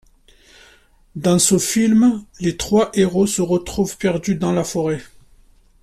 Dans 1.15 1.37
ce 1.37 1.59
film, 1.59 2.23
les 2.39 2.57
trois 2.57 2.89
héros 2.95 3.27
se 3.27 3.43
retrouvent 3.43 3.97
perdus 3.97 4.33
dans 4.33 4.51
la 4.51 4.63
forêt. 4.63 5.03